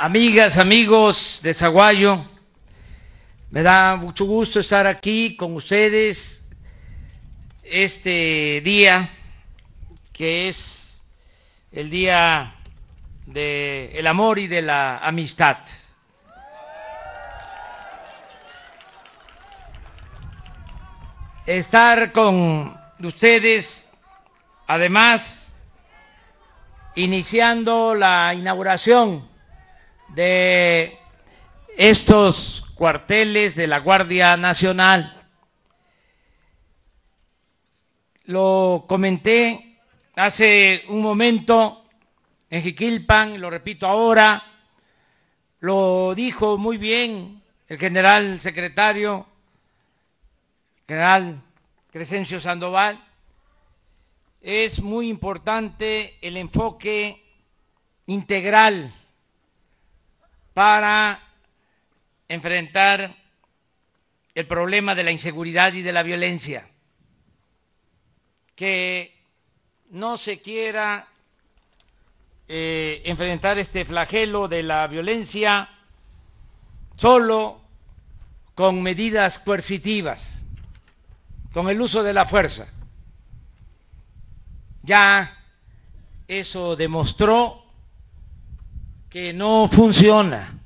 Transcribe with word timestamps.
amigas, 0.00 0.56
amigos 0.56 1.40
de 1.42 1.52
Zaguayo, 1.52 2.24
me 3.50 3.62
da 3.62 3.96
mucho 3.96 4.24
gusto 4.24 4.60
estar 4.60 4.86
aquí 4.86 5.36
con 5.36 5.54
ustedes 5.54 6.42
este 7.62 8.62
día 8.64 9.10
que 10.10 10.48
es 10.48 11.02
el 11.70 11.90
día 11.90 12.54
del 13.26 13.90
el 13.94 14.06
amor 14.06 14.38
y 14.38 14.48
de 14.48 14.62
la 14.62 15.00
amistad. 15.00 15.58
Estar 21.44 22.10
con 22.12 22.74
ustedes, 23.02 23.90
además, 24.66 25.52
iniciando 26.94 27.94
la 27.94 28.32
inauguración 28.32 29.29
de 30.14 30.98
estos 31.76 32.64
cuarteles 32.74 33.54
de 33.54 33.66
la 33.66 33.78
Guardia 33.78 34.36
Nacional. 34.36 35.28
Lo 38.24 38.84
comenté 38.88 39.78
hace 40.16 40.84
un 40.88 41.00
momento 41.00 41.84
en 42.48 42.62
Jiquilpan, 42.62 43.40
lo 43.40 43.50
repito 43.50 43.86
ahora, 43.86 44.44
lo 45.60 46.14
dijo 46.14 46.58
muy 46.58 46.76
bien 46.76 47.42
el 47.68 47.78
general 47.78 48.40
secretario, 48.40 49.26
general 50.86 51.42
Crescencio 51.90 52.40
Sandoval, 52.40 53.04
es 54.40 54.80
muy 54.80 55.08
importante 55.08 56.18
el 56.20 56.36
enfoque 56.36 57.22
integral 58.06 58.92
para 60.54 61.20
enfrentar 62.28 63.14
el 64.34 64.46
problema 64.46 64.94
de 64.94 65.04
la 65.04 65.10
inseguridad 65.10 65.72
y 65.72 65.82
de 65.82 65.92
la 65.92 66.02
violencia, 66.02 66.68
que 68.54 69.20
no 69.90 70.16
se 70.16 70.40
quiera 70.40 71.08
eh, 72.48 73.02
enfrentar 73.04 73.58
este 73.58 73.84
flagelo 73.84 74.48
de 74.48 74.62
la 74.62 74.86
violencia 74.86 75.68
solo 76.96 77.60
con 78.54 78.82
medidas 78.82 79.38
coercitivas, 79.38 80.42
con 81.52 81.68
el 81.68 81.80
uso 81.80 82.02
de 82.02 82.12
la 82.12 82.26
fuerza. 82.26 82.68
Ya 84.82 85.36
eso 86.28 86.76
demostró 86.76 87.69
que 89.10 89.32
no 89.32 89.66
funciona. 89.66 90.60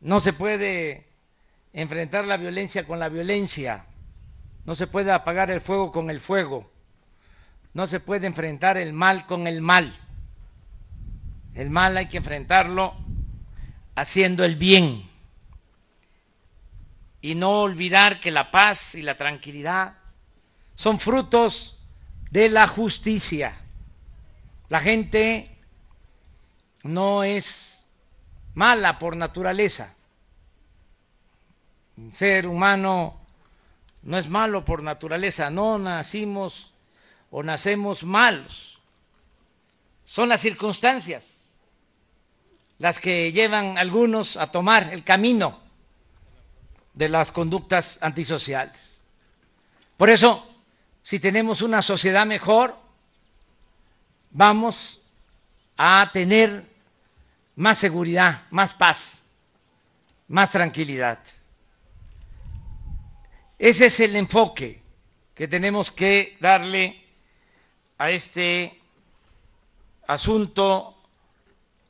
No 0.00 0.20
se 0.20 0.34
puede 0.34 1.08
enfrentar 1.72 2.26
la 2.26 2.36
violencia 2.36 2.86
con 2.86 2.98
la 2.98 3.08
violencia. 3.08 3.86
No 4.66 4.74
se 4.74 4.86
puede 4.86 5.10
apagar 5.10 5.50
el 5.50 5.62
fuego 5.62 5.90
con 5.90 6.10
el 6.10 6.20
fuego. 6.20 6.70
No 7.72 7.86
se 7.86 8.00
puede 8.00 8.26
enfrentar 8.26 8.76
el 8.76 8.92
mal 8.92 9.26
con 9.26 9.46
el 9.46 9.62
mal. 9.62 9.98
El 11.54 11.70
mal 11.70 11.96
hay 11.96 12.06
que 12.06 12.18
enfrentarlo 12.18 12.94
haciendo 13.94 14.44
el 14.44 14.56
bien. 14.56 15.10
Y 17.22 17.34
no 17.34 17.62
olvidar 17.62 18.20
que 18.20 18.30
la 18.30 18.50
paz 18.50 18.94
y 18.94 19.02
la 19.02 19.16
tranquilidad 19.16 19.96
son 20.74 21.00
frutos 21.00 21.78
de 22.30 22.50
la 22.50 22.66
justicia. 22.66 23.54
La 24.68 24.80
gente 24.80 25.55
no 26.86 27.24
es 27.24 27.84
mala 28.54 28.98
por 28.98 29.16
naturaleza. 29.16 29.94
Un 31.96 32.12
ser 32.12 32.46
humano 32.46 33.20
no 34.02 34.18
es 34.18 34.28
malo 34.28 34.64
por 34.64 34.82
naturaleza, 34.82 35.50
no 35.50 35.78
nacimos 35.78 36.72
o 37.30 37.42
nacemos 37.42 38.04
malos. 38.04 38.78
Son 40.04 40.28
las 40.28 40.40
circunstancias 40.40 41.36
las 42.78 43.00
que 43.00 43.32
llevan 43.32 43.78
a 43.78 43.80
algunos 43.80 44.36
a 44.36 44.50
tomar 44.50 44.92
el 44.92 45.02
camino 45.02 45.58
de 46.94 47.08
las 47.08 47.32
conductas 47.32 47.98
antisociales. 48.00 49.02
Por 49.96 50.10
eso, 50.10 50.46
si 51.02 51.18
tenemos 51.18 51.62
una 51.62 51.82
sociedad 51.82 52.26
mejor, 52.26 52.76
vamos 54.30 55.00
a 55.76 56.10
tener 56.12 56.75
más 57.56 57.78
seguridad, 57.78 58.42
más 58.50 58.74
paz, 58.74 59.24
más 60.28 60.50
tranquilidad. 60.50 61.18
Ese 63.58 63.86
es 63.86 64.00
el 64.00 64.14
enfoque 64.16 64.82
que 65.34 65.48
tenemos 65.48 65.90
que 65.90 66.36
darle 66.40 67.02
a 67.98 68.10
este 68.10 68.80
asunto 70.06 71.02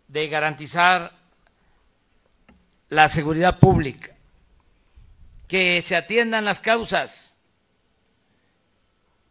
de 0.09 0.29
garantizar 0.29 1.13
la 2.89 3.09
seguridad 3.09 3.59
pública, 3.59 4.15
que 5.49 5.83
se 5.83 5.97
atiendan 5.97 6.45
las 6.45 6.61
causas, 6.61 7.37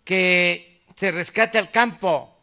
que 0.04 0.82
se 0.96 1.12
rescate 1.12 1.58
al 1.58 1.72
campo, 1.72 2.35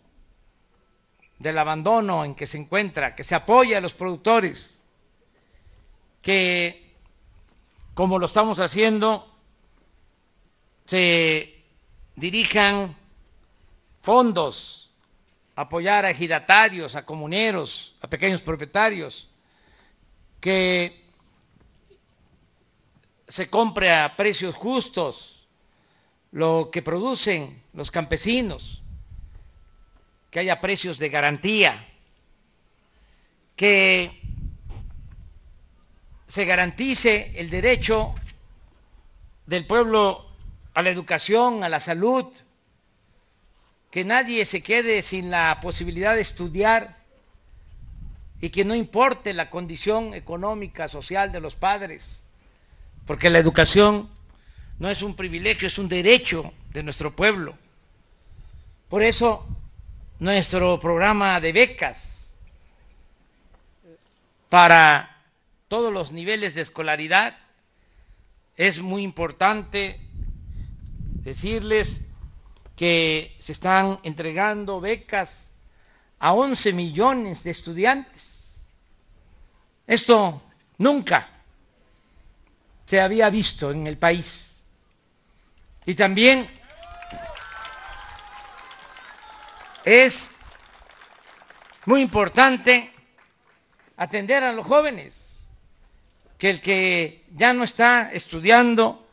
del 1.42 1.58
abandono 1.58 2.24
en 2.24 2.34
que 2.34 2.46
se 2.46 2.56
encuentra, 2.56 3.16
que 3.16 3.24
se 3.24 3.34
apoye 3.34 3.76
a 3.76 3.80
los 3.80 3.94
productores, 3.94 4.80
que 6.22 6.94
como 7.94 8.18
lo 8.18 8.26
estamos 8.26 8.60
haciendo, 8.60 9.28
se 10.86 11.62
dirijan 12.14 12.94
fondos 14.00 14.90
a 15.56 15.62
apoyar 15.62 16.04
a 16.04 16.10
ejidatarios, 16.10 16.94
a 16.94 17.04
comuneros, 17.04 17.96
a 18.00 18.06
pequeños 18.06 18.40
propietarios, 18.40 19.28
que 20.40 21.02
se 23.26 23.50
compre 23.50 23.92
a 23.92 24.16
precios 24.16 24.54
justos 24.54 25.46
lo 26.30 26.70
que 26.72 26.82
producen 26.82 27.62
los 27.74 27.90
campesinos 27.90 28.81
que 30.32 30.40
haya 30.40 30.62
precios 30.62 30.98
de 30.98 31.10
garantía, 31.10 31.86
que 33.54 34.18
se 36.26 36.46
garantice 36.46 37.34
el 37.36 37.50
derecho 37.50 38.14
del 39.44 39.66
pueblo 39.66 40.24
a 40.72 40.80
la 40.80 40.88
educación, 40.88 41.62
a 41.62 41.68
la 41.68 41.80
salud, 41.80 42.32
que 43.90 44.06
nadie 44.06 44.46
se 44.46 44.62
quede 44.62 45.02
sin 45.02 45.30
la 45.30 45.60
posibilidad 45.60 46.14
de 46.14 46.22
estudiar 46.22 46.96
y 48.40 48.48
que 48.48 48.64
no 48.64 48.74
importe 48.74 49.34
la 49.34 49.50
condición 49.50 50.14
económica, 50.14 50.88
social 50.88 51.30
de 51.30 51.40
los 51.40 51.56
padres, 51.56 52.22
porque 53.06 53.28
la 53.28 53.38
educación 53.38 54.08
no 54.78 54.88
es 54.88 55.02
un 55.02 55.14
privilegio, 55.14 55.68
es 55.68 55.76
un 55.76 55.90
derecho 55.90 56.54
de 56.70 56.82
nuestro 56.82 57.14
pueblo. 57.14 57.54
Por 58.88 59.02
eso 59.02 59.46
nuestro 60.22 60.78
programa 60.78 61.40
de 61.40 61.50
becas 61.50 62.32
para 64.48 65.20
todos 65.66 65.92
los 65.92 66.12
niveles 66.12 66.54
de 66.54 66.60
escolaridad. 66.60 67.36
Es 68.56 68.80
muy 68.80 69.02
importante 69.02 69.98
decirles 71.24 72.02
que 72.76 73.34
se 73.40 73.50
están 73.50 73.98
entregando 74.04 74.80
becas 74.80 75.56
a 76.20 76.34
11 76.34 76.72
millones 76.72 77.42
de 77.42 77.50
estudiantes. 77.50 78.64
Esto 79.88 80.40
nunca 80.78 81.30
se 82.86 83.00
había 83.00 83.28
visto 83.28 83.72
en 83.72 83.88
el 83.88 83.98
país. 83.98 84.54
Y 85.84 85.96
también 85.96 86.48
Es 89.84 90.30
muy 91.86 92.02
importante 92.02 92.92
atender 93.96 94.44
a 94.44 94.52
los 94.52 94.64
jóvenes, 94.64 95.46
que 96.38 96.50
el 96.50 96.60
que 96.60 97.24
ya 97.34 97.52
no 97.52 97.64
está 97.64 98.12
estudiando 98.12 99.08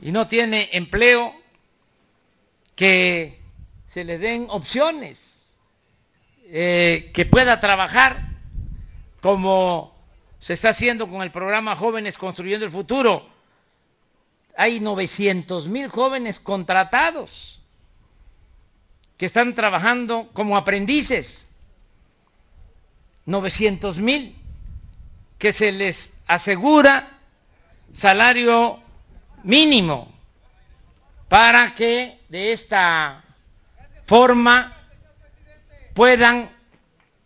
y 0.00 0.12
no 0.12 0.26
tiene 0.26 0.70
empleo, 0.72 1.34
que 2.74 3.40
se 3.86 4.04
le 4.04 4.18
den 4.18 4.46
opciones, 4.48 5.54
eh, 6.46 7.10
que 7.12 7.26
pueda 7.26 7.60
trabajar 7.60 8.30
como 9.20 9.94
se 10.38 10.54
está 10.54 10.70
haciendo 10.70 11.08
con 11.08 11.20
el 11.20 11.30
programa 11.30 11.76
Jóvenes 11.76 12.16
Construyendo 12.16 12.64
el 12.64 12.72
Futuro. 12.72 13.28
Hay 14.56 14.80
900 14.80 15.68
mil 15.68 15.88
jóvenes 15.88 16.40
contratados 16.40 17.59
que 19.20 19.26
están 19.26 19.54
trabajando 19.54 20.30
como 20.32 20.56
aprendices, 20.56 21.46
900 23.26 23.98
mil 23.98 24.34
que 25.36 25.52
se 25.52 25.72
les 25.72 26.16
asegura 26.26 27.18
salario 27.92 28.80
mínimo 29.42 30.10
para 31.28 31.74
que 31.74 32.18
de 32.30 32.52
esta 32.52 33.22
forma 34.06 34.74
puedan 35.92 36.50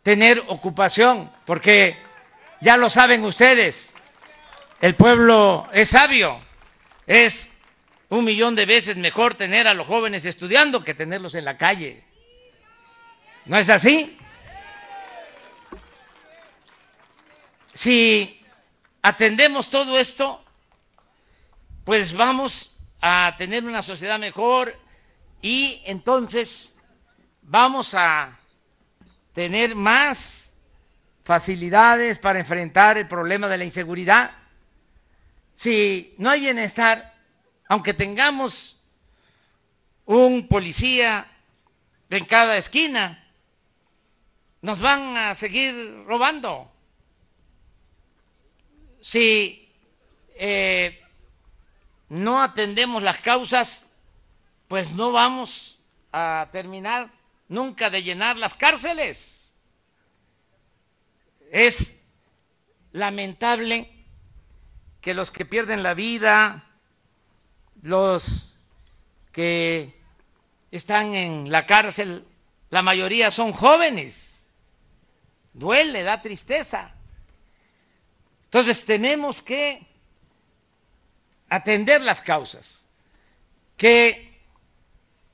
tener 0.02 0.42
ocupación, 0.48 1.30
porque 1.44 1.96
ya 2.60 2.76
lo 2.76 2.90
saben 2.90 3.22
ustedes, 3.22 3.94
el 4.80 4.96
pueblo 4.96 5.68
es 5.72 5.90
sabio, 5.90 6.40
es 7.06 7.52
un 8.14 8.24
millón 8.24 8.54
de 8.54 8.64
veces 8.64 8.96
mejor 8.96 9.34
tener 9.34 9.66
a 9.66 9.74
los 9.74 9.86
jóvenes 9.86 10.24
estudiando 10.24 10.84
que 10.84 10.94
tenerlos 10.94 11.34
en 11.34 11.44
la 11.44 11.56
calle. 11.56 12.04
¿No 13.46 13.58
es 13.58 13.68
así? 13.68 14.16
Si 17.72 18.40
atendemos 19.02 19.68
todo 19.68 19.98
esto, 19.98 20.44
pues 21.84 22.12
vamos 22.12 22.74
a 23.00 23.34
tener 23.36 23.64
una 23.64 23.82
sociedad 23.82 24.18
mejor 24.18 24.78
y 25.42 25.82
entonces 25.84 26.74
vamos 27.42 27.94
a 27.94 28.38
tener 29.32 29.74
más 29.74 30.52
facilidades 31.24 32.18
para 32.18 32.38
enfrentar 32.38 32.96
el 32.96 33.08
problema 33.08 33.48
de 33.48 33.58
la 33.58 33.64
inseguridad. 33.64 34.30
Si 35.56 36.14
no 36.18 36.30
hay 36.30 36.40
bienestar, 36.40 37.13
aunque 37.74 37.92
tengamos 37.92 38.76
un 40.04 40.46
policía 40.46 41.26
en 42.08 42.24
cada 42.24 42.56
esquina, 42.56 43.28
nos 44.62 44.78
van 44.78 45.16
a 45.16 45.34
seguir 45.34 46.04
robando. 46.06 46.70
Si 49.00 49.68
eh, 50.36 51.02
no 52.10 52.44
atendemos 52.44 53.02
las 53.02 53.18
causas, 53.18 53.90
pues 54.68 54.92
no 54.92 55.10
vamos 55.10 55.80
a 56.12 56.46
terminar 56.52 57.10
nunca 57.48 57.90
de 57.90 58.04
llenar 58.04 58.36
las 58.36 58.54
cárceles. 58.54 59.52
Es 61.50 62.00
lamentable 62.92 63.90
que 65.00 65.12
los 65.12 65.32
que 65.32 65.44
pierden 65.44 65.82
la 65.82 65.94
vida, 65.94 66.70
los 67.84 68.50
que 69.30 69.94
están 70.70 71.14
en 71.14 71.52
la 71.52 71.66
cárcel, 71.66 72.24
la 72.70 72.80
mayoría 72.80 73.30
son 73.30 73.52
jóvenes. 73.52 74.48
Duele, 75.52 76.02
da 76.02 76.22
tristeza. 76.22 76.94
Entonces 78.44 78.86
tenemos 78.86 79.42
que 79.42 79.86
atender 81.50 82.00
las 82.00 82.22
causas, 82.22 82.86
que 83.76 84.40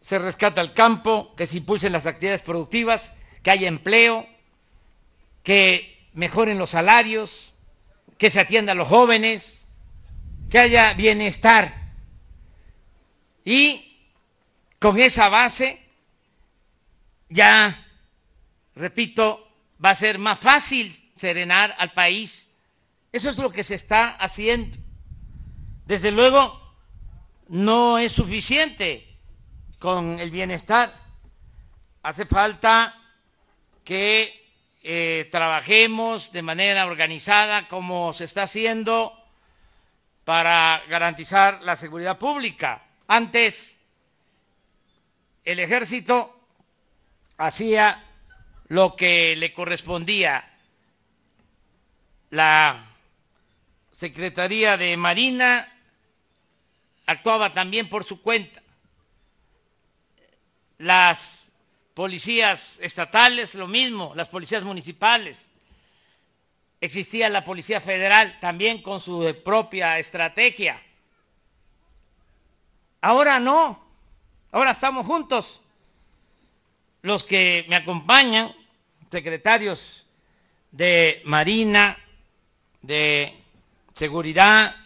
se 0.00 0.19
rescata 0.19 0.61
el 0.61 0.75
campo, 0.75 1.32
que 1.37 1.46
se 1.46 1.58
impulsen 1.58 1.93
las 1.93 2.06
actividades 2.06 2.43
productivas, 2.43 3.14
que 3.44 3.53
haya 3.53 3.69
empleo, 3.69 4.26
que 5.44 6.08
mejoren 6.14 6.58
los 6.58 6.70
salarios, 6.70 7.55
que 8.19 8.29
se 8.29 8.41
atienda 8.41 8.73
a 8.73 8.75
los 8.75 8.88
jóvenes, 8.88 9.69
que 10.50 10.58
haya 10.58 10.94
bienestar. 10.94 11.80
Y 13.44 13.98
con 14.78 14.98
esa 14.98 15.28
base, 15.28 15.87
ya, 17.28 17.87
repito, 18.75 19.48
va 19.82 19.90
a 19.90 19.94
ser 19.94 20.19
más 20.19 20.38
fácil 20.38 20.92
serenar 21.14 21.75
al 21.78 21.92
país. 21.92 22.54
Eso 23.12 23.31
es 23.31 23.38
lo 23.38 23.50
que 23.50 23.62
se 23.62 23.75
está 23.75 24.10
haciendo. 24.16 24.78
Desde 25.87 26.10
luego, 26.10 26.60
no 27.48 27.98
es 27.98 28.12
suficiente 28.12 29.19
con 29.78 30.20
el 30.20 30.31
bienestar. 30.31 30.94
Hace 32.02 32.26
falta 32.26 32.94
que 33.84 34.32
eh, 34.82 35.28
trabajemos 35.31 36.32
de 36.32 36.43
manera 36.43 36.86
organizada 36.86 37.69
como 37.69 38.12
se 38.12 38.25
está 38.25 38.44
haciendo 38.44 39.12
para 40.25 40.82
garantizar 40.88 41.60
la 41.62 41.76
seguridad 41.76 42.19
pública. 42.19 42.82
Antes, 43.12 43.76
el 45.44 45.58
ejército 45.58 46.46
hacía 47.38 48.04
lo 48.68 48.94
que 48.94 49.34
le 49.34 49.52
correspondía. 49.52 50.48
La 52.30 52.86
Secretaría 53.90 54.76
de 54.76 54.96
Marina 54.96 55.68
actuaba 57.06 57.52
también 57.52 57.88
por 57.88 58.04
su 58.04 58.22
cuenta. 58.22 58.62
Las 60.78 61.50
policías 61.94 62.78
estatales, 62.80 63.56
lo 63.56 63.66
mismo, 63.66 64.12
las 64.14 64.28
policías 64.28 64.62
municipales. 64.62 65.50
Existía 66.80 67.28
la 67.28 67.42
Policía 67.42 67.80
Federal 67.80 68.38
también 68.38 68.80
con 68.80 69.00
su 69.00 69.36
propia 69.42 69.98
estrategia. 69.98 70.80
Ahora 73.00 73.41
no, 73.41 73.82
ahora 74.52 74.73
estamos 74.73 75.06
juntos. 75.06 75.61
Los 77.02 77.25
que 77.25 77.64
me 77.69 77.76
acompañan, 77.76 78.55
secretarios 79.11 80.06
de 80.70 81.23
Marina, 81.25 81.99
de 82.82 83.43
Seguridad, 83.94 84.76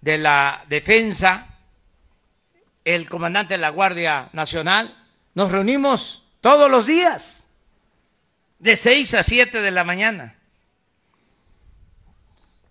de 0.00 0.18
la 0.18 0.64
Defensa, 0.68 1.58
el 2.84 3.08
comandante 3.08 3.54
de 3.54 3.58
la 3.58 3.70
Guardia 3.70 4.30
Nacional, 4.32 4.96
nos 5.34 5.52
reunimos 5.52 6.24
todos 6.40 6.70
los 6.70 6.86
días, 6.86 7.46
de 8.58 8.76
6 8.76 9.14
a 9.14 9.22
7 9.22 9.60
de 9.60 9.70
la 9.70 9.84
mañana. 9.84 10.36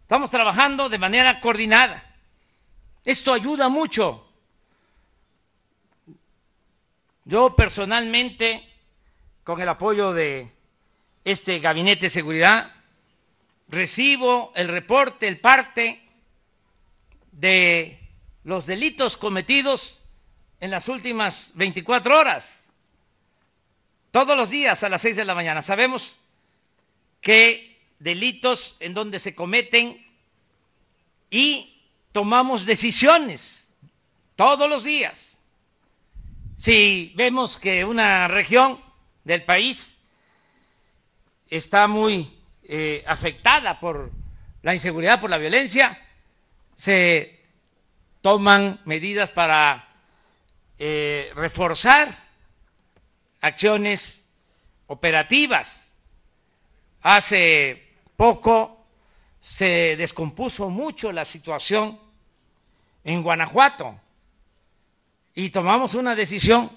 Estamos 0.01 0.31
trabajando 0.31 0.89
de 0.89 0.97
manera 0.97 1.39
coordinada. 1.39 2.03
Esto 3.03 3.33
ayuda 3.33 3.69
mucho. 3.69 4.30
Yo 7.25 7.55
personalmente, 7.55 8.67
con 9.43 9.61
el 9.61 9.69
apoyo 9.69 10.13
de 10.13 10.51
este 11.23 11.59
gabinete 11.59 12.07
de 12.07 12.09
seguridad, 12.09 12.73
recibo 13.67 14.51
el 14.55 14.67
reporte, 14.67 15.27
el 15.27 15.39
parte 15.39 16.01
de 17.31 17.99
los 18.43 18.65
delitos 18.65 19.17
cometidos 19.17 19.99
en 20.59 20.71
las 20.71 20.87
últimas 20.89 21.51
24 21.55 22.19
horas. 22.19 22.63
Todos 24.11 24.35
los 24.35 24.49
días 24.49 24.83
a 24.83 24.89
las 24.89 25.01
6 25.01 25.15
de 25.15 25.25
la 25.25 25.35
mañana. 25.35 25.61
Sabemos 25.61 26.17
qué 27.21 27.79
delitos 27.99 28.75
en 28.79 28.93
donde 28.93 29.19
se 29.19 29.35
cometen 29.35 30.05
y 31.29 31.81
tomamos 32.11 32.65
decisiones 32.65 33.73
todos 34.35 34.69
los 34.69 34.83
días. 34.83 35.40
Si 36.61 37.11
vemos 37.15 37.57
que 37.57 37.83
una 37.83 38.27
región 38.27 38.79
del 39.23 39.43
país 39.43 39.99
está 41.47 41.87
muy 41.87 42.39
eh, 42.61 43.03
afectada 43.07 43.79
por 43.79 44.11
la 44.61 44.75
inseguridad, 44.75 45.19
por 45.19 45.31
la 45.31 45.39
violencia, 45.39 45.99
se 46.75 47.43
toman 48.21 48.79
medidas 48.85 49.31
para 49.31 49.89
eh, 50.77 51.31
reforzar 51.33 52.15
acciones 53.41 54.29
operativas. 54.85 55.95
Hace 57.01 57.95
poco 58.15 58.85
se 59.41 59.95
descompuso 59.97 60.69
mucho 60.69 61.11
la 61.11 61.25
situación 61.25 61.99
en 63.03 63.23
Guanajuato 63.23 63.99
y 65.33 65.49
tomamos 65.49 65.95
una 65.95 66.15
decisión 66.15 66.71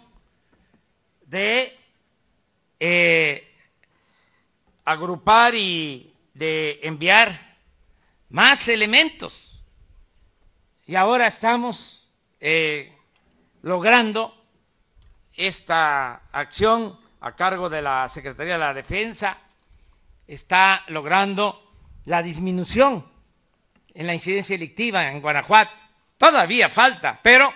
de 1.26 1.78
eh, 2.80 3.52
agrupar 4.84 5.54
y 5.54 6.14
de 6.34 6.80
enviar 6.82 7.56
más 8.28 8.68
elementos 8.68 9.54
y 10.87 10.96
ahora 10.96 11.26
estamos 11.26 12.06
eh, 12.40 12.92
logrando 13.62 14.34
esta 15.32 16.23
acción 16.30 16.99
a 17.20 17.34
cargo 17.34 17.70
de 17.70 17.80
la 17.80 18.08
Secretaría 18.11 18.54
de 18.54 18.58
la 18.58 18.75
Defensa, 18.75 19.38
está 20.26 20.84
logrando 20.88 21.73
la 22.04 22.23
disminución 22.23 23.06
en 23.94 24.06
la 24.06 24.12
incidencia 24.12 24.54
delictiva 24.54 25.08
en 25.08 25.23
Guanajuato. 25.23 25.73
Todavía 26.18 26.68
falta, 26.68 27.18
pero 27.23 27.50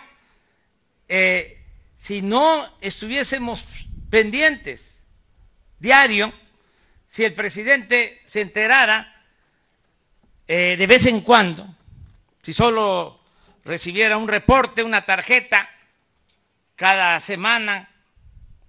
eh, 1.08 1.64
si 1.96 2.22
no 2.22 2.76
estuviésemos 2.80 3.64
pendientes 4.10 5.00
diario, 5.78 6.32
si 7.08 7.24
el 7.24 7.34
presidente 7.34 8.22
se 8.26 8.40
enterara 8.40 9.24
eh, 10.46 10.76
de 10.78 10.86
vez 10.86 11.06
en 11.06 11.20
cuando, 11.20 11.66
si 12.42 12.52
solo 12.52 13.20
recibiera 13.64 14.16
un 14.16 14.28
reporte, 14.28 14.82
una 14.82 15.04
tarjeta 15.04 15.68
cada 16.74 17.20
semana 17.20 17.90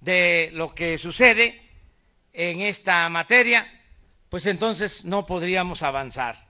de 0.01 0.50
lo 0.53 0.74
que 0.74 0.98
sucede 0.98 1.62
en 2.34 2.62
esta 2.62 3.08
materia, 3.10 3.72
pues 4.29 4.46
entonces 4.46 5.05
no 5.05 5.25
podríamos 5.25 5.84
avanzar. 5.84 6.48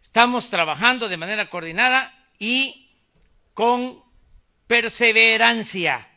Estamos 0.00 0.48
trabajando 0.48 1.08
de 1.08 1.16
manera 1.16 1.48
coordinada 1.50 2.14
y 2.38 2.92
con 3.52 4.03
perseverancia, 4.66 6.08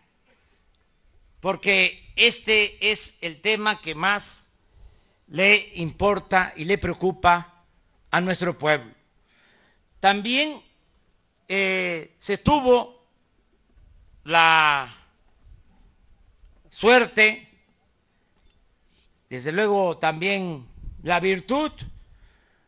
porque 1.39 2.11
este 2.15 2.91
es 2.91 3.17
el 3.21 3.41
tema 3.41 3.81
que 3.81 3.95
más 3.95 4.49
le 5.27 5.71
importa 5.75 6.53
y 6.55 6.65
le 6.65 6.77
preocupa 6.77 7.63
a 8.09 8.21
nuestro 8.21 8.57
pueblo. 8.57 8.93
También 9.99 10.61
eh, 11.47 12.15
se 12.19 12.37
tuvo 12.37 13.05
la 14.23 14.93
suerte, 16.69 17.49
desde 19.29 19.51
luego 19.51 19.97
también 19.97 20.67
la 21.03 21.19
virtud 21.19 21.71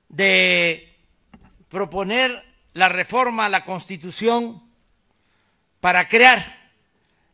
de 0.10 0.98
proponer 1.70 2.44
la 2.74 2.90
reforma 2.90 3.46
a 3.46 3.50
la 3.50 3.64
Constitución 3.64 4.69
para 5.80 6.08
crear 6.08 6.72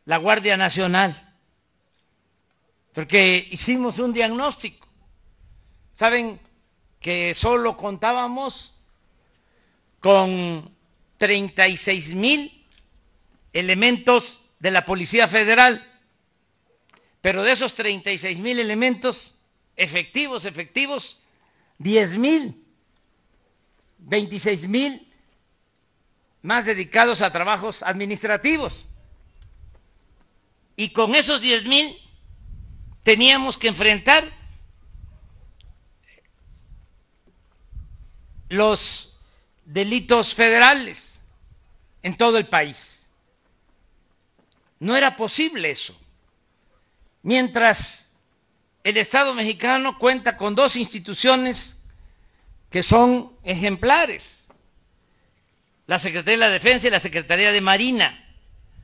la 0.06 0.18
Guardia 0.18 0.58
Nacional, 0.58 1.36
porque 2.94 3.48
hicimos 3.52 4.00
un 4.00 4.14
diagnóstico. 4.14 4.88
Saben 5.94 6.40
que 7.00 7.34
solo 7.34 7.76
contábamos 7.76 8.74
con 10.00 10.70
36 11.18 12.14
mil 12.14 12.66
elementos 13.54 14.42
de 14.60 14.72
la 14.72 14.86
Policía 14.86 15.28
Federal, 15.28 15.92
pero 17.22 17.44
de 17.44 17.54
esos 17.54 17.74
36 17.74 18.40
mil 18.40 18.60
elementos 18.60 19.34
efectivos, 19.76 20.46
efectivos, 20.46 21.20
10 21.80 22.18
mil, 22.18 22.64
26 23.98 24.68
mil 24.68 25.12
más 26.46 26.66
dedicados 26.66 27.24
a 27.24 27.32
trabajos 27.32 27.82
administrativos. 27.82 28.86
Y 30.76 30.90
con 30.90 31.16
esos 31.16 31.42
10 31.42 31.66
mil 31.66 31.98
teníamos 33.02 33.58
que 33.58 33.68
enfrentar 33.68 34.32
los 38.48 39.18
delitos 39.66 40.36
federales 40.36 41.20
en 42.04 42.16
todo 42.16 42.38
el 42.38 42.48
país. 42.48 43.10
No 44.80 44.96
era 44.96 45.18
posible 45.18 45.72
eso. 45.72 46.00
Mientras 47.24 48.08
el 48.84 48.98
Estado 48.98 49.34
mexicano 49.34 49.98
cuenta 49.98 50.38
con 50.38 50.54
dos 50.54 50.76
instituciones 50.76 51.76
que 52.70 52.84
son 52.84 53.36
ejemplares 53.44 54.45
la 55.88 56.00
Secretaría 56.00 56.40
de 56.40 56.46
la 56.48 56.50
Defensa 56.50 56.88
y 56.88 56.92
la 56.92 57.00
Secretaría 57.00 57.52
de 57.52 57.62
Marina. 57.62 58.22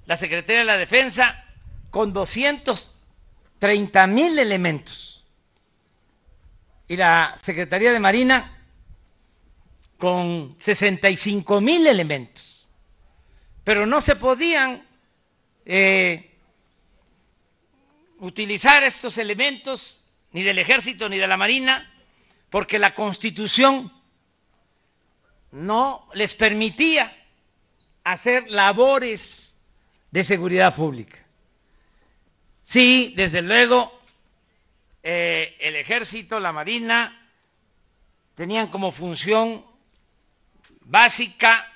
La 0.06 0.16
Secretaría 0.16 0.60
de 0.60 0.66
la 0.66 0.78
Defensa 0.78 1.44
con 1.90 2.14
230 2.14 4.08
mil 4.08 4.40
elementos 4.40 5.26
y 6.88 6.98
la 6.98 7.34
Secretaría 7.42 7.94
de 7.94 8.00
Marina 8.00 8.58
con 9.98 10.56
65 10.60 11.62
mil 11.62 11.88
elementos. 11.88 12.68
Pero 13.64 13.86
no 13.86 14.02
se 14.02 14.16
podían 14.16 14.86
eh, 15.66 16.38
utilizar 18.20 18.84
estos 18.84 19.18
elementos 19.18 19.98
ni 20.32 20.44
del 20.44 20.60
ejército 20.60 21.08
ni 21.08 21.18
de 21.18 21.28
la 21.28 21.38
Marina 21.38 21.92
porque 22.50 22.80
la 22.80 22.94
Constitución 22.94 23.92
no 25.52 26.08
les 26.14 26.36
permitía 26.36 27.16
hacer 28.04 28.50
labores 28.50 29.58
de 30.10 30.24
seguridad 30.24 30.76
pública. 30.76 31.20
Sí, 32.64 33.14
desde 33.16 33.42
luego, 33.42 34.02
eh, 35.04 35.58
el 35.60 35.76
ejército, 35.76 36.40
la 36.40 36.52
marina, 36.52 37.30
tenían 38.36 38.68
como 38.68 38.92
función 38.92 39.66
básica 40.82 41.72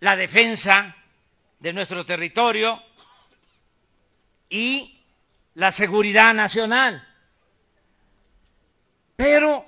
la 0.00 0.16
defensa 0.16 0.96
de 1.58 1.72
nuestro 1.72 2.04
territorio 2.04 2.82
y 4.48 5.00
la 5.54 5.70
seguridad 5.70 6.34
nacional. 6.34 7.06
Pero 9.14 9.64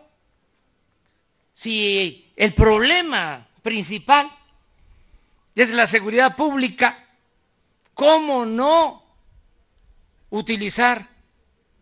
si 1.53 2.24
el 2.37 2.53
problema 2.55 3.47
principal 3.63 4.31
es 5.55 5.71
la 5.71 5.87
seguridad 5.87 6.37
pública. 6.37 7.07
¿Cómo 7.95 8.45
no 8.45 9.05
utilizar 10.31 11.09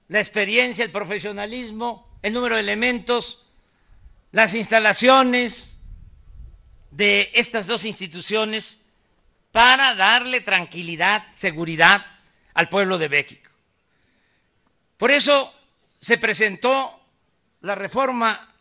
la 0.08 0.20
experiencia, 0.20 0.84
el 0.84 0.90
profesionalismo, 0.90 2.18
el 2.20 2.34
número 2.34 2.56
de 2.56 2.60
elementos, 2.60 3.46
las 4.30 4.54
instalaciones 4.54 5.78
de 6.90 7.30
estas 7.32 7.66
dos 7.66 7.86
instituciones 7.86 8.80
para 9.52 9.94
darle 9.94 10.42
tranquilidad, 10.42 11.24
seguridad 11.32 12.04
al 12.52 12.68
pueblo 12.68 12.98
de 12.98 13.08
México? 13.08 13.50
Por 14.98 15.10
eso 15.10 15.52
se 15.98 16.18
presentó 16.18 17.00
la 17.62 17.74
reforma 17.74 18.54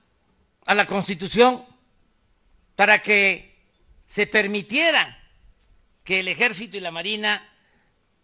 a 0.65 0.73
la 0.73 0.87
Constitución 0.87 1.70
para 2.75 2.99
que 2.99 3.55
se 4.07 4.27
permitiera 4.27 5.17
que 6.03 6.19
el 6.19 6.27
ejército 6.27 6.77
y 6.77 6.81
la 6.81 6.91
marina 6.91 7.47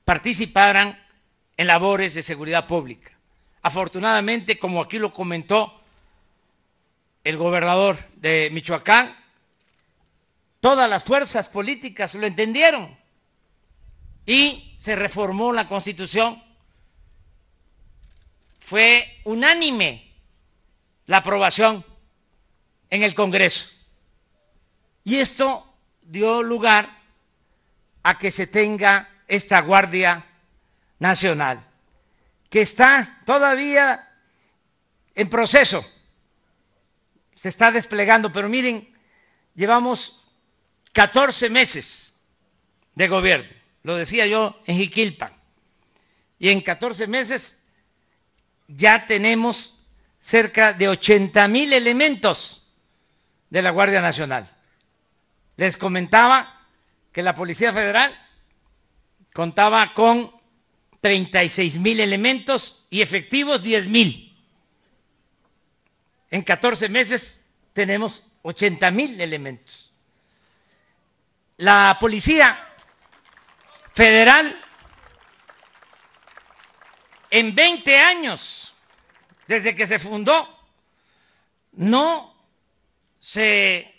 participaran 0.03 0.99
en 1.55 1.67
labores 1.67 2.13
de 2.13 2.23
seguridad 2.23 2.67
pública. 2.67 3.11
Afortunadamente, 3.61 4.57
como 4.57 4.81
aquí 4.81 4.99
lo 4.99 5.11
comentó 5.11 5.81
el 7.23 7.37
gobernador 7.37 7.97
de 8.15 8.49
Michoacán, 8.51 9.15
todas 10.59 10.89
las 10.89 11.03
fuerzas 11.03 11.49
políticas 11.49 12.15
lo 12.15 12.25
entendieron 12.25 12.97
y 14.25 14.75
se 14.77 14.95
reformó 14.95 15.51
la 15.51 15.67
constitución. 15.67 16.41
Fue 18.59 19.21
unánime 19.23 20.11
la 21.05 21.17
aprobación 21.17 21.83
en 22.89 23.03
el 23.03 23.15
Congreso. 23.15 23.76
Y 25.07 25.19
esto 25.19 25.65
dio 26.01 26.43
lugar 26.43 26.99
a 28.03 28.17
que 28.17 28.29
se 28.29 28.45
tenga 28.45 29.09
esta 29.25 29.61
Guardia 29.61 30.25
Nacional, 30.99 31.65
que 32.49 32.59
está 32.59 33.21
todavía 33.25 34.05
en 35.15 35.29
proceso, 35.29 35.89
se 37.35 37.47
está 37.47 37.71
desplegando, 37.71 38.33
pero 38.33 38.49
miren, 38.49 38.93
llevamos 39.55 40.21
14 40.91 41.49
meses 41.51 42.19
de 42.93 43.07
gobierno, 43.07 43.49
lo 43.83 43.95
decía 43.95 44.27
yo 44.27 44.61
en 44.65 44.75
Jiquilpan, 44.75 45.31
y 46.37 46.49
en 46.49 46.59
14 46.59 47.07
meses 47.07 47.55
ya 48.67 49.05
tenemos 49.05 49.79
cerca 50.19 50.73
de 50.73 50.89
80 50.89 51.47
mil 51.47 51.71
elementos 51.71 52.67
de 53.49 53.61
la 53.61 53.71
Guardia 53.71 54.01
Nacional. 54.01 54.56
Les 55.57 55.75
comentaba 55.75 56.65
que 57.11 57.23
la 57.23 57.35
Policía 57.35 57.73
Federal 57.73 58.15
contaba 59.33 59.93
con 59.93 60.31
36 61.01 61.79
mil 61.79 61.99
elementos 61.99 62.85
y 62.89 63.01
efectivos 63.01 63.61
10 63.61 63.87
mil. 63.87 64.37
En 66.29 66.43
14 66.43 66.89
meses 66.89 67.43
tenemos 67.73 68.23
80 68.43 68.91
mil 68.91 69.19
elementos. 69.19 69.91
La 71.57 71.97
Policía 71.99 72.59
Federal 73.93 74.63
en 77.29 77.55
20 77.55 77.99
años, 77.99 78.73
desde 79.47 79.75
que 79.75 79.87
se 79.87 79.99
fundó, 79.99 80.47
no 81.73 82.35
se 83.19 83.96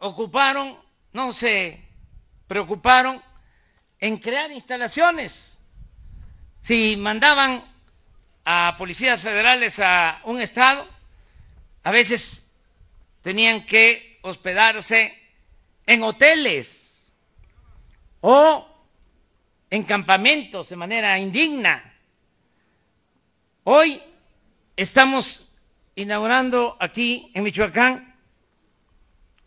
ocuparon, 0.00 0.78
no 1.12 1.32
se 1.32 1.82
preocuparon 2.46 3.22
en 3.98 4.18
crear 4.18 4.50
instalaciones. 4.50 5.60
Si 6.62 6.96
mandaban 6.96 7.64
a 8.44 8.74
policías 8.78 9.20
federales 9.20 9.80
a 9.80 10.20
un 10.24 10.40
estado, 10.40 10.86
a 11.82 11.90
veces 11.90 12.44
tenían 13.22 13.66
que 13.66 14.18
hospedarse 14.22 15.16
en 15.86 16.02
hoteles 16.02 17.12
o 18.20 18.66
en 19.70 19.82
campamentos 19.84 20.68
de 20.68 20.76
manera 20.76 21.18
indigna. 21.18 21.94
Hoy 23.64 24.02
estamos 24.76 25.52
inaugurando 25.94 26.76
aquí 26.80 27.30
en 27.34 27.42
Michoacán 27.42 28.17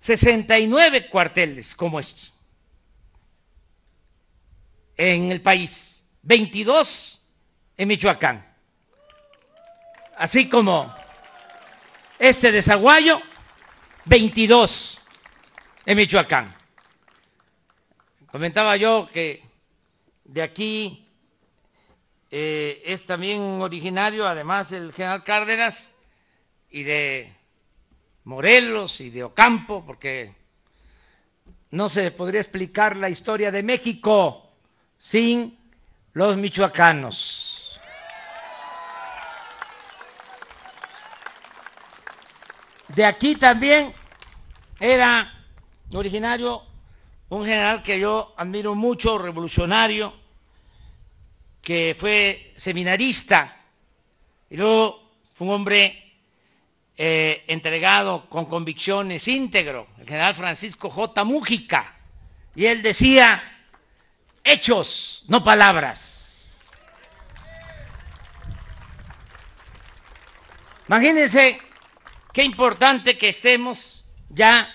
69 0.01 1.07
cuarteles 1.09 1.75
como 1.75 1.99
estos 1.99 2.33
en 4.97 5.31
el 5.31 5.41
país, 5.41 6.03
22 6.23 7.21
en 7.77 7.87
Michoacán. 7.87 8.55
Así 10.17 10.49
como 10.49 10.93
este 12.19 12.51
de 12.51 12.61
Zaguayo, 12.61 13.21
22 14.05 14.99
en 15.85 15.97
Michoacán. 15.97 16.55
Comentaba 18.31 18.77
yo 18.77 19.07
que 19.11 19.43
de 20.23 20.41
aquí 20.41 21.07
eh, 22.31 22.81
es 22.85 23.05
también 23.05 23.41
originario, 23.61 24.27
además 24.27 24.71
del 24.71 24.93
general 24.93 25.23
Cárdenas, 25.23 25.93
y 26.69 26.83
de 26.83 27.33
Morelos 28.25 29.01
y 29.01 29.09
de 29.09 29.23
Ocampo, 29.23 29.83
porque 29.85 30.33
no 31.71 31.89
se 31.89 32.11
podría 32.11 32.41
explicar 32.41 32.97
la 32.97 33.09
historia 33.09 33.51
de 33.51 33.63
México 33.63 34.49
sin 34.99 35.57
los 36.13 36.37
michoacanos. 36.37 37.79
De 42.89 43.05
aquí 43.05 43.35
también 43.35 43.93
era 44.79 45.31
originario 45.93 46.63
un 47.29 47.45
general 47.45 47.81
que 47.81 47.97
yo 47.97 48.33
admiro 48.35 48.75
mucho, 48.75 49.17
revolucionario, 49.17 50.13
que 51.61 51.95
fue 51.97 52.51
seminarista 52.57 53.57
y 54.49 54.57
luego 54.57 55.11
fue 55.33 55.47
un 55.47 55.53
hombre 55.53 56.10
eh, 57.03 57.45
entregado 57.47 58.29
con 58.29 58.45
convicciones 58.45 59.27
íntegro, 59.27 59.87
el 59.97 60.05
general 60.05 60.35
Francisco 60.35 60.87
J. 60.87 61.23
Mújica, 61.23 61.95
y 62.53 62.67
él 62.67 62.83
decía, 62.83 63.41
hechos, 64.43 65.25
no 65.27 65.43
palabras. 65.43 66.69
Imagínense 70.87 71.59
qué 72.31 72.43
importante 72.43 73.17
que 73.17 73.29
estemos 73.29 74.05
ya 74.29 74.71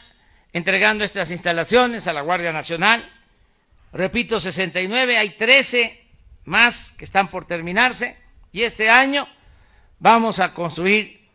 entregando 0.52 1.04
estas 1.04 1.30
instalaciones 1.30 2.08
a 2.08 2.12
la 2.12 2.22
Guardia 2.22 2.52
Nacional. 2.52 3.08
Repito, 3.92 4.40
69, 4.40 5.16
hay 5.16 5.36
13 5.36 6.04
más 6.46 6.90
que 6.98 7.04
están 7.04 7.30
por 7.30 7.44
terminarse 7.44 8.18
y 8.50 8.62
este 8.62 8.90
año 8.90 9.28
vamos 10.00 10.40
a 10.40 10.52
construir 10.52 11.25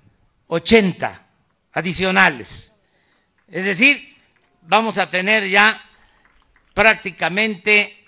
80 0.54 1.28
adicionales. 1.72 2.76
Es 3.48 3.64
decir, 3.64 4.18
vamos 4.64 4.98
a 4.98 5.10
tener 5.10 5.48
ya 5.48 5.82
prácticamente 6.74 8.06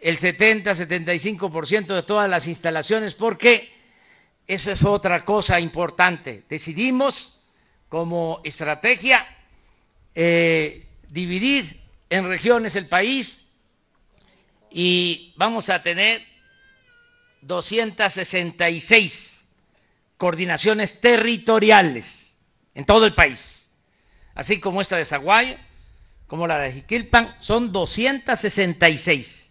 el 0.00 0.18
70-75% 0.18 1.94
de 1.94 2.02
todas 2.04 2.30
las 2.30 2.46
instalaciones, 2.46 3.14
porque 3.14 3.70
eso 4.46 4.72
es 4.72 4.82
otra 4.82 5.26
cosa 5.26 5.60
importante. 5.60 6.44
Decidimos 6.48 7.38
como 7.90 8.40
estrategia 8.44 9.26
eh, 10.14 10.86
dividir 11.10 11.82
en 12.08 12.26
regiones 12.28 12.76
el 12.76 12.86
país 12.86 13.46
y 14.70 15.34
vamos 15.36 15.68
a 15.68 15.82
tener 15.82 16.22
266 17.42 19.37
coordinaciones 20.18 21.00
territoriales 21.00 22.36
en 22.74 22.84
todo 22.84 23.06
el 23.06 23.14
país, 23.14 23.70
así 24.34 24.60
como 24.60 24.82
esta 24.82 24.98
de 24.98 25.06
Zaguayo, 25.06 25.56
como 26.26 26.46
la 26.46 26.58
de 26.58 26.72
Jiquilpan, 26.72 27.36
son 27.40 27.72
266 27.72 29.50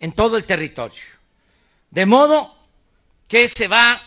en 0.00 0.12
todo 0.12 0.36
el 0.36 0.44
territorio. 0.44 1.02
De 1.90 2.06
modo 2.06 2.56
que 3.28 3.46
se 3.46 3.68
va 3.68 4.02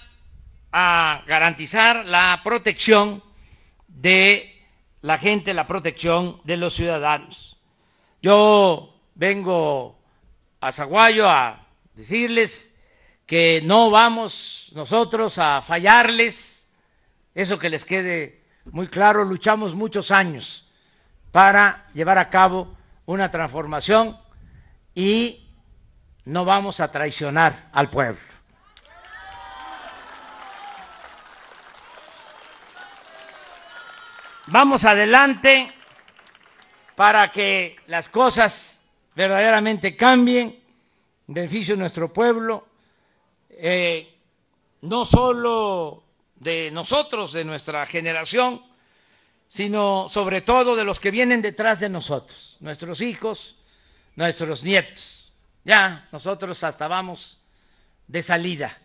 a 0.72 1.24
garantizar 1.26 2.06
la 2.06 2.42
protección 2.44 3.24
de 3.88 4.62
la 5.02 5.18
gente, 5.18 5.54
la 5.54 5.68
protección 5.68 6.42
de 6.44 6.58
los 6.58 6.76
ciudadanos. 6.76 7.58
Yo 8.22 9.00
vengo 9.14 9.98
a 10.60 10.72
Zaguayo 10.72 11.30
a 11.30 11.68
decirles 11.94 12.75
que 13.26 13.62
no 13.64 13.90
vamos 13.90 14.72
nosotros 14.74 15.38
a 15.38 15.62
fallarles, 15.62 16.68
eso 17.34 17.58
que 17.58 17.70
les 17.70 17.86
quede 17.86 18.44
muy 18.66 18.88
claro, 18.88 19.24
luchamos 19.24 19.76
muchos 19.76 20.12
años 20.12 20.68
para 21.32 21.88
llevar 21.94 22.18
a 22.18 22.30
cabo 22.30 22.76
una 23.06 23.30
transformación 23.30 24.18
y 24.94 25.50
no 26.26 26.46
vamos 26.46 26.80
a 26.80 26.92
traicionar 26.92 27.70
al 27.72 27.90
pueblo. 27.90 28.22
Vamos 34.48 34.86
adelante 34.86 35.74
para 36.96 37.32
que 37.32 37.76
las 37.88 38.10
cosas 38.10 38.80
verdaderamente 39.16 39.96
cambien 39.96 40.64
en 41.28 41.34
beneficio 41.34 41.76
de 41.76 41.80
nuestro 41.82 42.14
pueblo, 42.14 42.68
eh, 43.58 44.18
no 44.82 45.06
solo 45.06 46.04
de 46.36 46.70
nosotros, 46.72 47.34
de 47.34 47.46
nuestra 47.46 47.86
generación, 47.86 48.62
sino 49.50 50.08
sobre 50.10 50.42
todo 50.42 50.76
de 50.76 50.84
los 50.84 51.00
que 51.00 51.12
vienen 51.12 51.42
detrás 51.42 51.80
de 51.80 51.90
nosotros, 51.90 52.58
nuestros 52.60 53.02
hijos, 53.02 53.56
nuestros 54.16 54.64
nietos. 54.64 55.32
Ya 55.64 56.08
nosotros 56.12 56.64
hasta 56.64 56.88
vamos 56.88 57.40
de 58.08 58.22
salida. 58.22 58.78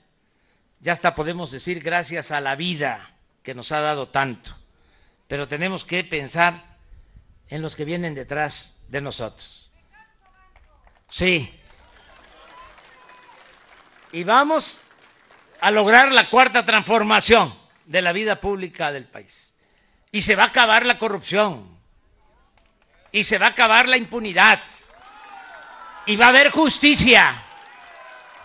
Ya 0.81 0.93
hasta 0.95 1.15
podemos 1.15 1.51
decir 1.51 1.83
gracias 1.83 2.31
a 2.31 2.41
la 2.41 2.57
vida 2.57 3.15
que 3.43 3.55
nos 3.55 3.73
ha 3.73 3.81
dado 3.81 4.09
tanto. 4.09 4.57
Pero 5.29 5.47
tenemos 5.47 5.85
que 5.85 6.05
pensar 6.05 6.79
en 7.49 7.63
los 7.63 7.77
que 7.77 7.85
vienen 7.85 8.15
detrás 8.15 8.75
de 8.89 9.01
nosotros. 9.01 9.71
Sí. 11.11 11.60
Y 14.13 14.25
vamos 14.25 14.81
a 15.61 15.71
lograr 15.71 16.13
la 16.13 16.29
cuarta 16.29 16.65
transformación 16.65 17.55
de 17.85 18.03
la 18.03 18.13
vida 18.13 18.41
pública 18.41 18.93
del 18.93 19.05
país. 19.05 19.55
Y 20.11 20.23
se 20.23 20.37
va 20.37 20.45
a 20.45 20.47
acabar 20.47 20.87
la 20.87 20.99
corrupción. 20.99 21.79
Y 23.13 23.25
se 23.25 23.39
va 23.39 23.47
a 23.47 23.51
acabar 23.51 23.89
la 23.89 23.97
impunidad 23.97 24.61
y 26.07 26.17
va 26.17 26.27
a 26.27 26.29
haber 26.31 26.51
justicia. 26.51 27.43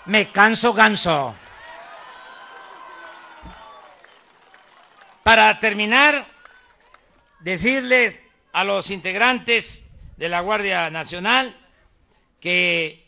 Me 0.06 0.32
canso 0.32 0.74
ganso. 0.74 1.36
Para 5.24 5.60
terminar, 5.60 6.28
decirles 7.40 8.22
a 8.54 8.64
los 8.64 8.92
integrantes 8.92 9.90
de 10.18 10.30
la 10.30 10.42
Guardia 10.42 10.90
Nacional 10.90 11.58
que 12.40 13.04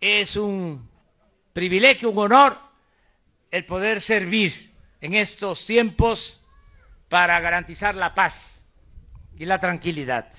es 0.00 0.34
un 0.34 0.90
privilegio, 1.52 2.10
un 2.10 2.18
honor 2.18 2.58
el 3.50 3.66
poder 3.66 4.00
servir 4.00 4.74
en 5.00 5.14
estos 5.14 5.66
tiempos 5.66 6.40
para 7.08 7.38
garantizar 7.40 7.94
la 7.94 8.14
paz 8.14 8.64
y 9.36 9.44
la 9.44 9.60
tranquilidad. 9.60 10.32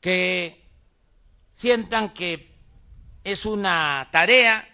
Que 0.00 0.68
sientan 1.52 2.12
que 2.12 2.56
es 3.22 3.46
una 3.46 4.08
tarea, 4.10 4.68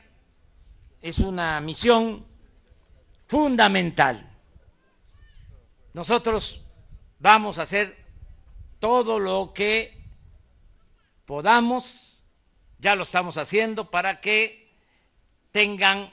es 1.02 1.18
una 1.18 1.60
misión 1.60 2.26
fundamental. 3.26 4.30
Nosotros 5.92 6.64
vamos 7.18 7.58
a 7.58 7.62
hacer 7.62 7.96
todo 8.78 9.18
lo 9.18 9.52
que 9.52 10.02
podamos, 11.26 12.22
ya 12.78 12.94
lo 12.94 13.02
estamos 13.02 13.36
haciendo, 13.36 13.90
para 13.90 14.20
que 14.20 14.65
tengan 15.56 16.10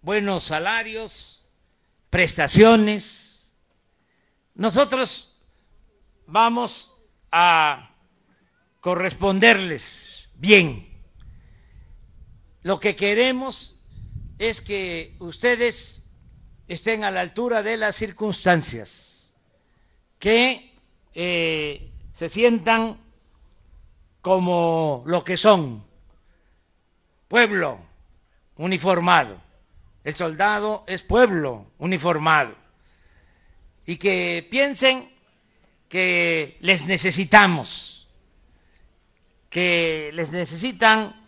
buenos 0.00 0.44
salarios, 0.44 1.44
prestaciones. 2.08 3.52
Nosotros 4.54 5.36
vamos 6.26 6.90
a 7.30 7.94
corresponderles 8.80 10.30
bien. 10.36 10.88
Lo 12.62 12.80
que 12.80 12.96
queremos 12.96 13.78
es 14.38 14.62
que 14.62 15.16
ustedes 15.18 16.02
estén 16.66 17.04
a 17.04 17.10
la 17.10 17.20
altura 17.20 17.62
de 17.62 17.76
las 17.76 17.94
circunstancias, 17.94 19.34
que 20.18 20.78
eh, 21.12 21.92
se 22.14 22.30
sientan 22.30 22.98
como 24.22 25.02
lo 25.04 25.24
que 25.24 25.36
son, 25.36 25.84
pueblo 27.28 27.89
uniformado. 28.60 29.40
El 30.04 30.14
soldado 30.14 30.84
es 30.86 31.02
pueblo 31.02 31.66
uniformado. 31.78 32.54
Y 33.86 33.96
que 33.96 34.46
piensen 34.50 35.10
que 35.88 36.58
les 36.60 36.84
necesitamos, 36.84 38.06
que 39.48 40.10
les 40.12 40.30
necesitan 40.30 41.26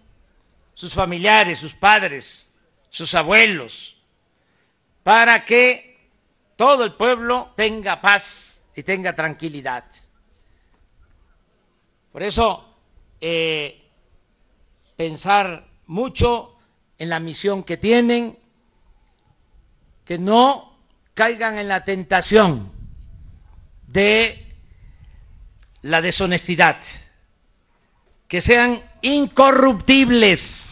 sus 0.74 0.92
familiares, 0.92 1.58
sus 1.58 1.74
padres, 1.74 2.52
sus 2.90 3.14
abuelos, 3.14 3.96
para 5.02 5.44
que 5.44 6.10
todo 6.56 6.84
el 6.84 6.94
pueblo 6.94 7.52
tenga 7.56 8.00
paz 8.00 8.62
y 8.76 8.82
tenga 8.82 9.14
tranquilidad. 9.14 9.84
Por 12.12 12.22
eso, 12.22 12.76
eh, 13.20 13.82
pensar 14.96 15.66
mucho 15.86 16.58
en 16.98 17.08
la 17.08 17.20
misión 17.20 17.64
que 17.64 17.76
tienen, 17.76 18.38
que 20.04 20.18
no 20.18 20.76
caigan 21.14 21.58
en 21.58 21.68
la 21.68 21.84
tentación 21.84 22.72
de 23.86 24.56
la 25.82 26.00
deshonestidad, 26.00 26.78
que 28.28 28.40
sean 28.40 28.82
incorruptibles, 29.02 30.68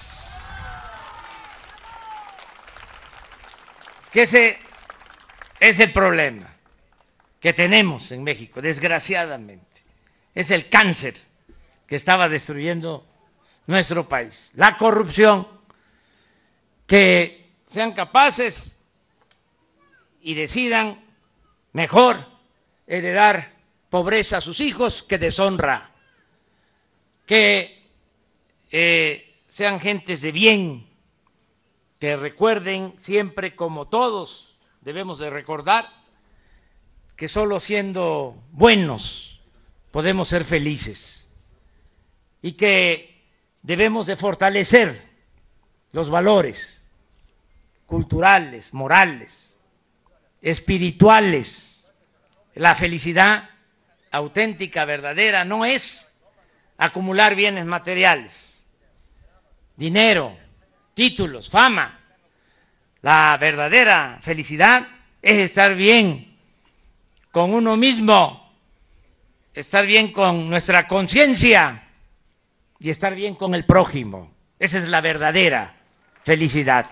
que 4.12 4.22
ese 4.22 4.58
es 5.58 5.78
el 5.80 5.92
problema 5.92 6.50
que 7.38 7.52
tenemos 7.52 8.12
en 8.12 8.22
México, 8.22 8.60
desgraciadamente. 8.60 9.82
Es 10.34 10.50
el 10.50 10.68
cáncer 10.68 11.20
que 11.86 11.96
estaba 11.96 12.28
destruyendo 12.28 13.06
nuestro 13.66 14.08
país, 14.08 14.52
la 14.54 14.76
corrupción, 14.76 15.46
que 16.90 17.52
sean 17.66 17.92
capaces 17.92 18.80
y 20.20 20.34
decidan 20.34 21.00
mejor 21.72 22.26
heredar 22.84 23.54
pobreza 23.90 24.38
a 24.38 24.40
sus 24.40 24.58
hijos 24.58 25.04
que 25.04 25.16
deshonra, 25.16 25.92
que 27.26 27.88
eh, 28.72 29.40
sean 29.48 29.78
gentes 29.78 30.20
de 30.20 30.32
bien, 30.32 30.90
que 32.00 32.16
recuerden 32.16 32.94
siempre 32.96 33.54
como 33.54 33.86
todos 33.86 34.58
debemos 34.80 35.20
de 35.20 35.30
recordar 35.30 35.88
que 37.14 37.28
solo 37.28 37.60
siendo 37.60 38.42
buenos 38.50 39.40
podemos 39.92 40.26
ser 40.26 40.44
felices 40.44 41.28
y 42.42 42.54
que 42.54 43.28
debemos 43.62 44.08
de 44.08 44.16
fortalecer 44.16 45.08
los 45.92 46.10
valores 46.10 46.79
culturales, 47.90 48.72
morales, 48.72 49.58
espirituales. 50.40 51.92
La 52.54 52.76
felicidad 52.76 53.50
auténtica, 54.12 54.84
verdadera, 54.84 55.44
no 55.44 55.64
es 55.64 56.10
acumular 56.78 57.34
bienes 57.34 57.66
materiales, 57.66 58.64
dinero, 59.76 60.38
títulos, 60.94 61.50
fama. 61.50 61.98
La 63.02 63.36
verdadera 63.38 64.18
felicidad 64.22 64.86
es 65.20 65.38
estar 65.38 65.74
bien 65.74 66.38
con 67.32 67.52
uno 67.52 67.76
mismo, 67.76 68.54
estar 69.52 69.84
bien 69.84 70.12
con 70.12 70.48
nuestra 70.48 70.86
conciencia 70.86 71.88
y 72.78 72.88
estar 72.88 73.16
bien 73.16 73.34
con 73.34 73.54
el 73.56 73.64
prójimo. 73.64 74.32
Esa 74.60 74.78
es 74.78 74.88
la 74.88 75.00
verdadera 75.00 75.74
felicidad. 76.22 76.86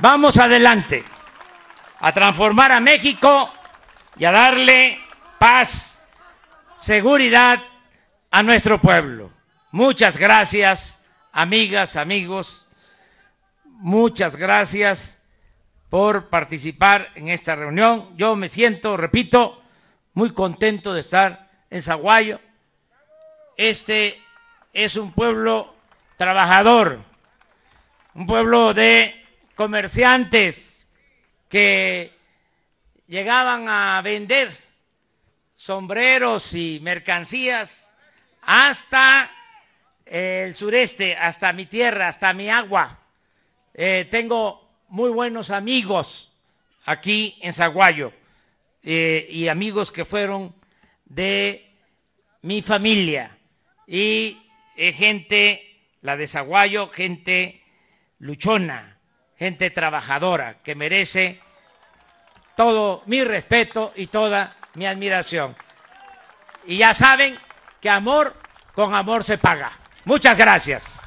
Vamos 0.00 0.38
adelante 0.38 1.04
a 2.00 2.10
transformar 2.10 2.72
a 2.72 2.80
México 2.80 3.52
y 4.16 4.24
a 4.24 4.32
darle 4.32 4.98
paz, 5.38 6.02
seguridad 6.76 7.62
a 8.30 8.42
nuestro 8.42 8.80
pueblo. 8.80 9.30
Muchas 9.70 10.18
gracias, 10.18 11.00
amigas, 11.30 11.94
amigos. 11.94 12.66
Muchas 13.64 14.34
gracias 14.34 15.20
por 15.88 16.28
participar 16.28 17.10
en 17.14 17.28
esta 17.28 17.54
reunión. 17.54 18.16
Yo 18.16 18.34
me 18.34 18.48
siento, 18.48 18.96
repito, 18.96 19.62
muy 20.12 20.32
contento 20.32 20.92
de 20.92 21.02
estar 21.02 21.50
en 21.70 21.82
Zaguayo. 21.82 22.40
Este 23.56 24.20
es 24.72 24.96
un 24.96 25.12
pueblo 25.12 25.72
trabajador, 26.16 26.98
un 28.14 28.26
pueblo 28.26 28.74
de 28.74 29.23
comerciantes 29.54 30.86
que 31.48 32.12
llegaban 33.06 33.68
a 33.68 34.00
vender 34.02 34.50
sombreros 35.56 36.54
y 36.54 36.80
mercancías 36.82 37.94
hasta 38.42 39.30
el 40.04 40.54
sureste, 40.54 41.16
hasta 41.16 41.52
mi 41.52 41.66
tierra, 41.66 42.08
hasta 42.08 42.32
mi 42.32 42.50
agua. 42.50 43.00
Eh, 43.72 44.06
tengo 44.10 44.68
muy 44.88 45.10
buenos 45.10 45.50
amigos 45.50 46.32
aquí 46.84 47.38
en 47.40 47.52
Zaguayo 47.52 48.12
eh, 48.82 49.26
y 49.30 49.48
amigos 49.48 49.90
que 49.90 50.04
fueron 50.04 50.54
de 51.04 51.70
mi 52.42 52.62
familia 52.62 53.38
y 53.86 54.38
eh, 54.76 54.92
gente, 54.92 55.80
la 56.02 56.16
de 56.16 56.26
Zaguayo, 56.26 56.88
gente 56.88 57.62
luchona, 58.18 58.93
gente 59.38 59.70
trabajadora 59.70 60.56
que 60.62 60.74
merece 60.74 61.40
todo 62.56 63.02
mi 63.06 63.24
respeto 63.24 63.92
y 63.96 64.06
toda 64.06 64.56
mi 64.74 64.86
admiración. 64.86 65.56
Y 66.66 66.78
ya 66.78 66.94
saben 66.94 67.38
que 67.80 67.90
amor 67.90 68.34
con 68.74 68.94
amor 68.94 69.24
se 69.24 69.38
paga. 69.38 69.72
Muchas 70.04 70.36
gracias. 70.36 71.03